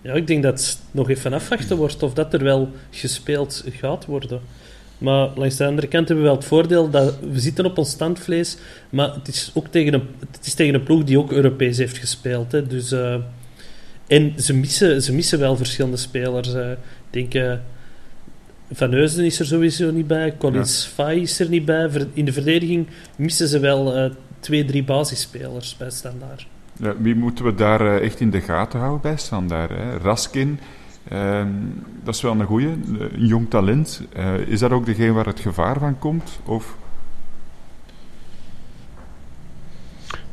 [0.00, 4.04] ja, ik denk dat het nog even afwachten wordt of dat er wel gespeeld gaat
[4.04, 4.40] worden.
[4.98, 7.90] Maar langs de andere kant hebben we wel het voordeel dat we zitten op ons
[7.90, 8.56] standvlees,
[8.90, 11.98] maar het is ook tegen een, het is tegen een ploeg die ook Europees heeft
[11.98, 12.52] gespeeld.
[12.52, 12.66] Hè.
[12.66, 12.92] Dus,
[14.06, 16.48] en ze missen, ze missen wel verschillende spelers.
[16.48, 16.76] ik
[17.10, 17.58] denk
[18.72, 20.36] van Heusden is er sowieso niet bij.
[20.38, 21.04] Collins ja.
[21.04, 21.90] Fay is er niet bij.
[22.12, 26.46] In de verdediging missen ze wel uh, twee, drie basisspelers bij Standaard.
[26.78, 29.70] Ja, wie moeten we daar uh, echt in de gaten houden bij Standaard?
[29.70, 29.96] Hè?
[29.96, 30.60] Raskin,
[31.12, 31.44] uh,
[32.04, 32.68] dat is wel een goeie,
[33.12, 34.02] een jong talent.
[34.16, 36.38] Uh, is dat ook degene waar het gevaar van komt?
[36.44, 36.76] Of...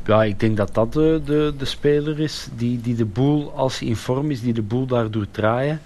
[0.06, 3.78] Ja, ik denk dat dat de, de, de speler is die, die de boel, als
[3.78, 5.80] hij in vorm is, die de boel daar doet draaien.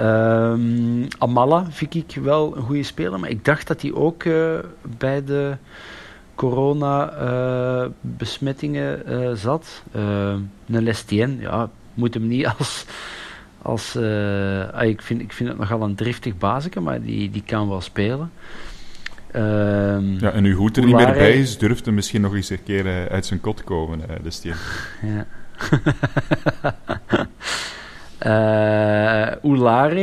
[0.00, 4.58] Um, Amala vind ik wel een goede speler, maar ik dacht dat hij ook uh,
[4.98, 5.56] bij de
[6.34, 9.82] corona-besmettingen uh, uh, zat.
[9.92, 12.84] een Lestien, ja, moet hem niet als.
[13.62, 17.68] als ah, ik, vind, ik vind het nogal een driftig basike, maar die, die kan
[17.68, 18.30] wel spelen.
[19.36, 22.50] Um, ja, en nu goed er niet meer bij is, durft hij misschien nog eens
[22.50, 24.54] een keer uh, uit zijn kot komen, uh, de steen.
[25.02, 25.26] Ja.
[29.30, 30.00] uh, Oulare,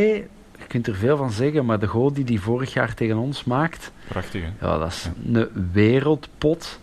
[0.58, 3.44] je kunt er veel van zeggen, maar de goal die hij vorig jaar tegen ons
[3.44, 3.92] maakt...
[4.08, 4.68] Prachtig, hè?
[4.68, 5.40] Ja, dat is ja.
[5.40, 6.80] een wereldpot.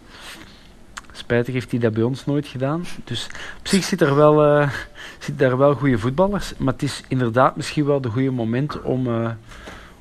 [1.12, 2.84] Spijtig heeft hij dat bij ons nooit gedaan.
[3.04, 3.26] Dus
[3.58, 4.70] op zich zit er wel, uh,
[5.18, 6.52] zit daar wel goede voetballers.
[6.56, 9.30] Maar het is inderdaad misschien wel de goede moment om, uh,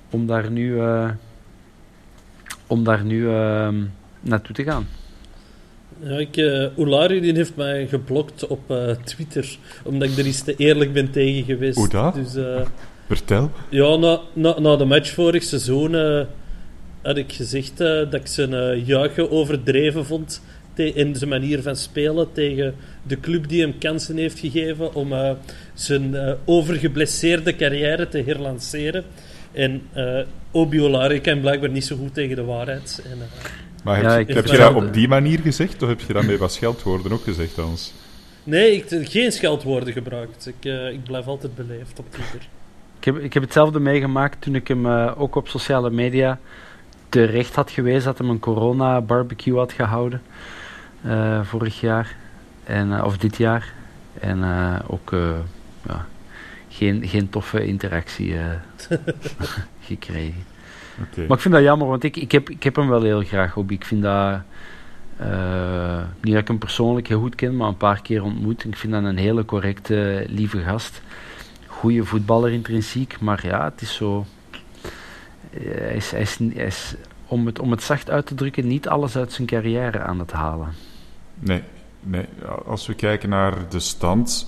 [0.09, 0.81] om daar nu...
[2.69, 3.67] Om daar nu uh,
[4.21, 4.87] naartoe te gaan.
[5.99, 10.41] Ja, ik, uh, Oulari die heeft mij geblokt op uh, Twitter, omdat ik er eens
[10.41, 11.77] te eerlijk ben tegen geweest.
[11.77, 12.13] Hoe dat?
[12.13, 12.61] Dus, uh,
[13.07, 13.51] Vertel.
[13.69, 15.95] Ja, na, na, na de match vorig seizoen
[17.01, 20.41] had ik gezegd dat ik zijn juichen overdreven vond
[20.75, 25.13] in zijn manier van spelen tegen de club die hem kansen heeft gegeven om
[25.73, 29.03] zijn overgeblesseerde carrière te herlanceren.
[29.59, 30.19] En uh,
[30.51, 33.01] Obiolari kan blijkbaar niet zo goed tegen de waarheid.
[33.05, 33.23] En, uh,
[33.83, 36.23] maar heb, ja, je, heb je dat op die manier gezegd, of heb je dat
[36.23, 37.93] met wat scheldwoorden ook gezegd, Hans?
[38.43, 40.47] Nee, ik heb geen scheldwoorden gebruikt.
[40.47, 42.47] Ik, uh, ik blijf altijd beleefd op Twitter.
[42.99, 46.39] Ik heb, ik heb hetzelfde meegemaakt toen ik hem ook op sociale media
[47.09, 50.21] terecht had gewezen dat hem een corona-barbecue had gehouden.
[51.43, 52.15] vorig jaar.
[52.63, 53.73] En, of dit jaar.
[54.19, 54.43] En
[54.87, 55.09] ook
[55.87, 56.05] ja,
[56.69, 58.45] geen, geen toffe interactie uh,
[59.79, 60.43] gekregen.
[61.11, 61.25] Okay.
[61.27, 63.55] Maar ik vind dat jammer, want ik, ik, heb, ik heb hem wel heel graag
[63.57, 63.71] op.
[63.71, 64.41] Ik vind dat...
[65.21, 68.65] Uh, niet dat ik hem persoonlijk heel goed ken, maar een paar keer ontmoet.
[68.65, 71.01] Ik vind dat een hele correcte, lieve gast.
[71.67, 74.25] Goede voetballer intrinsiek, maar ja, het is zo...
[75.51, 76.95] Uh, hij is, hij is, hij is,
[77.27, 80.31] om, het, om het zacht uit te drukken, niet alles uit zijn carrière aan het
[80.31, 80.73] halen.
[81.39, 81.63] Nee,
[81.99, 82.25] nee.
[82.65, 84.47] als we kijken naar de stand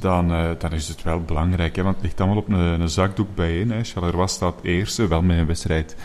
[0.00, 1.76] dan, uh, dan is het wel belangrijk.
[1.76, 3.70] Hè, want het ligt allemaal op een, een zakdoek bijeen.
[3.70, 3.84] Hè.
[3.84, 5.96] Charleroi staat eerste, wel met een wedstrijd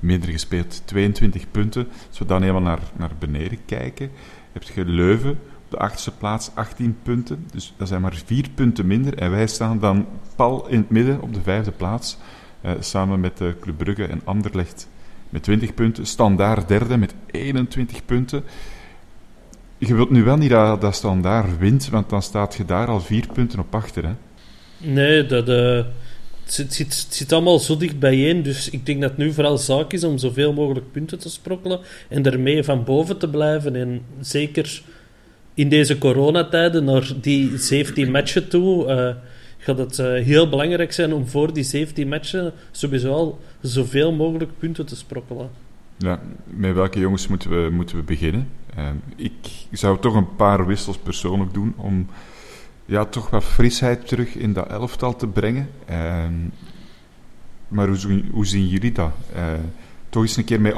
[0.00, 1.88] minder gespeeld, 22 punten.
[2.08, 4.10] Als we dan helemaal naar, naar beneden kijken,
[4.52, 7.46] heb je Leuven op de achtste plaats, 18 punten.
[7.52, 9.18] Dus dat zijn maar vier punten minder.
[9.18, 12.18] En wij staan dan pal in het midden op de vijfde plaats.
[12.64, 14.88] Uh, samen met uh, Club Brugge en Anderlecht
[15.28, 16.06] met 20 punten.
[16.06, 18.44] Standaard derde met 21 punten.
[19.80, 23.00] Je wilt nu wel niet dat, dat Standaard wint, want dan staat je daar al
[23.00, 24.04] vier punten op achter.
[24.04, 24.12] Hè?
[24.78, 25.84] Nee, dat, uh,
[26.44, 28.42] het, zit, het, zit, allemaal zo dicht bijeen.
[28.42, 31.80] Dus ik denk dat het nu vooral zaak is om zoveel mogelijk punten te sprokkelen
[32.08, 33.76] en ermee van boven te blijven.
[33.76, 34.82] En zeker
[35.54, 39.10] in deze coronatijden, naar die 17 matchen toe, uh,
[39.58, 44.50] gaat het uh, heel belangrijk zijn om voor die 17 matchen sowieso al zoveel mogelijk
[44.58, 45.50] punten te sprokkelen.
[45.96, 48.48] Ja, met welke jongens moeten we, moeten we beginnen?
[48.78, 52.06] Uh, ik zou toch een paar wissels persoonlijk doen om
[52.84, 55.70] ja, toch wat frisheid terug in dat elftal te brengen.
[55.90, 56.24] Uh,
[57.68, 57.88] maar
[58.32, 59.12] hoe, zien jullie dat?
[59.36, 59.42] Uh,
[60.08, 60.74] toch eens een keer met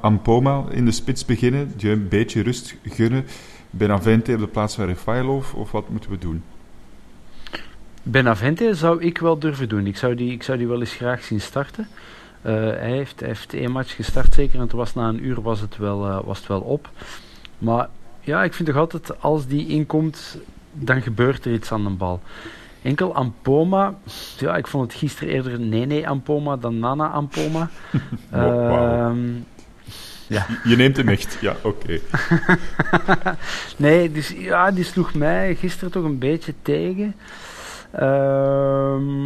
[0.00, 3.24] Ampoma in de spits beginnen, je een beetje rust gunnen.
[3.70, 6.42] Benavente op de plaats van Refailov, of wat moeten we doen?
[8.02, 9.86] Benavente zou ik wel durven doen.
[9.86, 11.88] Ik zou die, ik zou die wel eens graag zien starten.
[12.46, 15.42] Uh, hij, heeft, hij heeft één match gestart zeker en toen was na een uur
[15.42, 16.90] was het wel, uh, was het wel op.
[17.58, 17.88] Maar
[18.20, 20.38] ja, ik vind toch altijd als die inkomt,
[20.72, 22.20] dan gebeurt er iets aan de bal.
[22.82, 23.94] Enkel Ampoma,
[24.38, 27.70] ja, ik vond het gisteren eerder Nene Ampoma dan Nana Ampoma.
[28.30, 29.16] wow.
[29.16, 29.42] uh,
[30.26, 30.46] ja.
[30.70, 31.68] Je neemt hem echt, ja, oké.
[31.68, 32.00] Okay.
[33.76, 37.14] nee, dus ja, die sloeg mij gisteren toch een beetje tegen.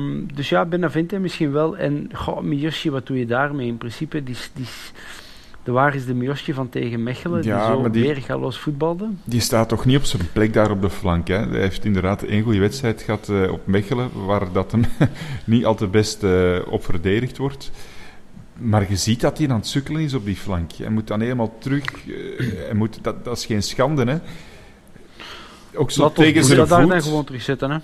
[0.09, 1.77] Um, dus ja, Benavente misschien wel.
[1.77, 3.66] En goh, Miyoshi, wat doe je daarmee?
[3.66, 4.66] In principe, die, die,
[5.62, 9.09] de waar is de Miyoshi van tegen Mechelen, ja, die zo die, weergaloos voetbalde?
[9.25, 11.29] Die staat toch niet op zijn plek daar op de flank.
[11.29, 11.37] Hè?
[11.37, 14.85] Hij heeft inderdaad één goede wedstrijd gehad uh, op Mechelen, waar dat hem
[15.44, 17.71] niet al te best uh, op verdedigd wordt.
[18.59, 20.73] Maar je ziet dat hij aan het sukkelen is op die flank.
[20.73, 21.85] Hij moet dan helemaal terug.
[22.07, 24.18] Uh, hij moet, dat, dat is geen schande, hè?
[25.75, 26.68] Ook zo Laat tegen zijn voet.
[26.68, 27.79] daar dan gewoon terugzetten, hè?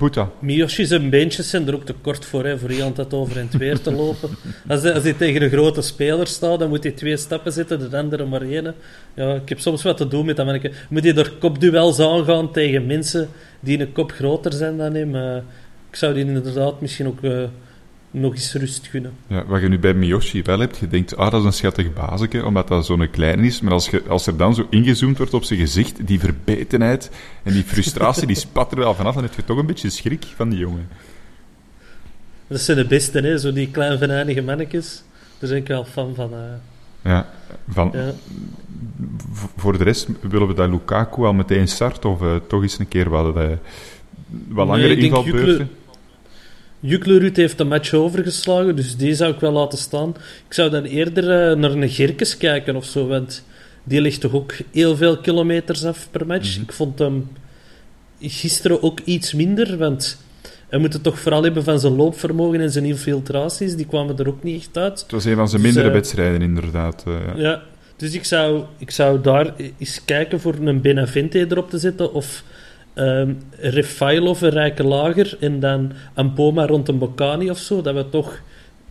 [0.00, 0.30] Boeta.
[0.38, 3.48] Miyoshi zijn beentjes zijn er ook te kort voor, hè, voor iemand dat over en
[3.58, 4.30] weer te lopen.
[4.68, 7.96] Als hij, als tegen een grote speler staat, dan moet hij twee stappen zitten, de
[7.96, 8.74] andere maar één.
[9.14, 10.72] Ja, ik heb soms wat te doen met dat manneke.
[10.88, 13.28] Moet hij door kopduels aangaan tegen mensen
[13.60, 15.14] die een kop groter zijn dan hem.
[15.14, 15.36] Uh,
[15.90, 17.22] ik zou die inderdaad misschien ook...
[17.22, 17.42] Uh,
[18.10, 19.12] nog eens rust gunnen.
[19.26, 21.92] Ja, wat je nu bij Miyoshi wel hebt, je denkt, ah, dat is een schattig
[21.92, 23.60] bazeke, omdat dat zo'n klein is.
[23.60, 27.10] Maar als, je, als er dan zo ingezoomd wordt op zijn gezicht, die verbetenheid
[27.42, 29.14] en die frustratie, die spat er wel vanaf.
[29.14, 30.88] Dan heb je toch een beetje schrik van die jongen.
[32.46, 33.38] Dat zijn de beste, hè?
[33.38, 35.02] Zo die kleine venijnige mannetjes.
[35.38, 36.32] Daar ben ik wel fan van.
[36.32, 36.38] Uh...
[37.02, 37.28] Ja,
[37.68, 37.90] van...
[37.92, 38.12] Ja.
[39.56, 42.88] Voor de rest willen we dat Lukaku al meteen start of uh, toch eens een
[42.88, 43.48] keer wat, uh,
[44.48, 45.70] wat langere nee, invalbeurten?
[46.80, 50.14] Juklerud heeft de match overgeslagen, dus die zou ik wel laten staan.
[50.46, 53.44] Ik zou dan eerder uh, naar een Gerkes kijken of zo, want
[53.84, 56.54] die ligt toch ook heel veel kilometers af per match.
[56.54, 56.62] Mhm.
[56.62, 57.28] Ik vond hem
[58.20, 60.18] gisteren ook iets minder, want
[60.68, 63.76] hij moet het toch vooral hebben van zijn loopvermogen en zijn infiltraties.
[63.76, 65.00] Die kwamen er ook niet echt uit.
[65.00, 67.04] Het was een van zijn mindere dus, uh, wedstrijden, inderdaad.
[67.08, 67.40] Uh, ja.
[67.42, 67.62] ja.
[67.96, 72.44] dus ik zou, ik zou daar eens kijken voor een Benavente erop te zetten, of
[72.94, 78.08] um, Refailov een rijke lager en dan Ampoma rond een Bocani of zo, dat we
[78.08, 78.40] toch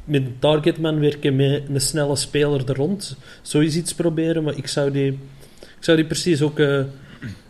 [0.04, 3.18] met een targetman werken met een snelle speler er rond.
[3.42, 5.12] Zoiets iets proberen, maar ik zou die,
[5.60, 6.84] ik zou die precies ook uh,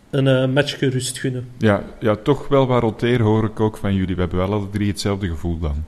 [0.09, 1.49] een uh, match gerust gunnen.
[1.57, 4.15] Ja, ja, toch wel wat roteren hoor ik ook van jullie.
[4.15, 5.83] We hebben wel alle drie hetzelfde gevoel dan.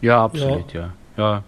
[0.00, 0.94] Ja, absoluut, ja.
[1.16, 1.42] ja.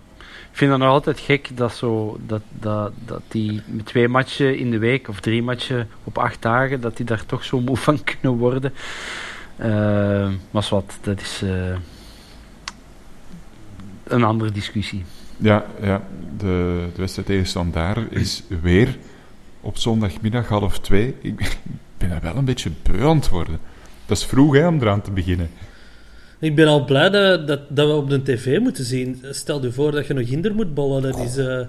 [0.56, 4.70] Vind het nog altijd gek dat, zo, dat, dat, dat die met twee matchen in
[4.70, 8.04] de week of drie matchen op acht dagen, dat die daar toch zo moe van
[8.20, 8.72] kunnen worden.
[9.58, 9.66] Uh,
[10.50, 11.76] maar wat, dat is uh,
[14.04, 15.04] een andere discussie.
[15.36, 16.02] Ja, ja
[16.36, 18.98] de, de wedstrijd tegen Standaard is weer
[19.60, 21.14] op zondagmiddag half twee.
[21.20, 21.58] Ik
[21.98, 23.58] ben er wel een beetje beu aan worden.
[24.06, 25.50] Dat is vroeg hè, om eraan te beginnen.
[26.38, 29.22] Ik ben al blij dat, dat, we op de tv moeten zien.
[29.30, 31.02] Stel je voor dat je nog hinder moet bollen.
[31.02, 31.60] Dat is, uh,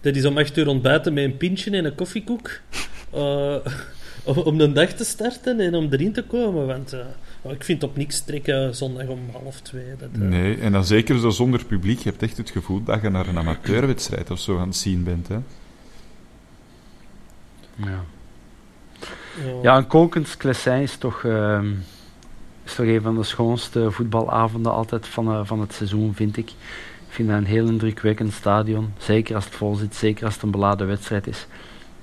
[0.00, 2.50] dat is om echt uur ontbijten met een pintje en een koffiekoek.
[3.14, 3.56] Uh,
[4.44, 6.66] om de dag te starten en om erin te komen.
[6.66, 9.84] Want uh, ik vind op niks trekken zondag om half twee.
[9.98, 11.98] Dat, Nee, en dan zeker zo zonder publiek.
[11.98, 15.04] Je hebt echt het gevoel dat je naar een amateurwedstrijd of zo aan het zien
[15.04, 15.28] bent.
[15.28, 15.38] Hè?
[17.76, 18.04] Ja.
[19.62, 21.24] Ja, een kokend klessijn is toch...
[21.24, 21.72] Ehm,
[22.64, 26.50] is toch een van de schoonste voetbalavonden altijd van, uh, van het seizoen, vind ik.
[27.08, 28.92] Ik vind dat een heel indrukwekkend stadion.
[28.98, 31.46] Zeker als het vol zit, zeker als het een beladen wedstrijd is.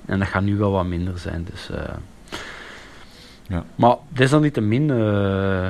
[0.04, 1.46] En dat gaat nu wel wat minder zijn.
[1.50, 1.78] Dus, uh,
[3.48, 3.64] ja.
[3.74, 5.66] Maar desalniettemin uh,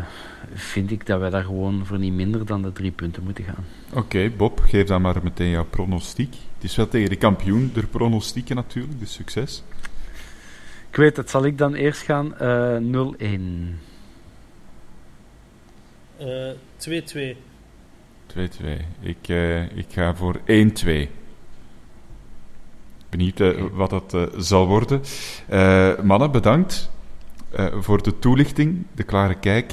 [0.54, 3.64] vind ik dat wij daar gewoon voor niet minder dan de drie punten moeten gaan.
[3.92, 6.34] Oké, Bob, geef dan maar meteen jouw pronostiek.
[6.54, 9.62] Het is wel tegen de kampioen, de pronostieken natuurlijk, dus succes.
[10.90, 12.34] Ik weet het, zal ik dan eerst gaan?
[12.34, 13.91] 0-1.
[16.22, 16.24] 2-2.
[16.24, 17.36] Uh,
[18.36, 18.40] 2-2.
[19.00, 20.42] Ik, uh, ik ga voor 1-2.
[23.08, 25.02] benieuwd uh, wat dat uh, zal worden.
[25.50, 26.90] Uh, mannen, bedankt
[27.80, 29.72] voor de toelichting, de klare kijk.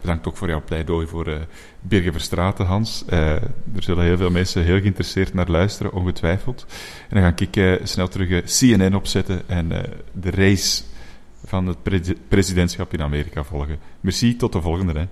[0.00, 1.46] bedankt ook voor jouw pleidooi voor
[1.80, 3.04] Birger Verstraten, Hans.
[3.06, 6.66] er zullen heel veel mensen heel geïnteresseerd naar luisteren, ongetwijfeld.
[7.08, 9.68] En dan ga ik snel terug CNN opzetten en
[10.12, 10.82] de race
[11.44, 13.78] van het pre presidentschap in Amerika volgen.
[14.00, 14.98] Merci, tot de volgende.
[14.98, 15.06] Hè.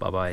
[0.00, 0.32] Bye bye.